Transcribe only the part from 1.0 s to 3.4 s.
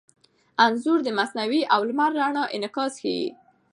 د مصنوعي او لمر رڼا انعکاس ښيي.